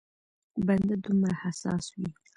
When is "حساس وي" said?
1.43-2.09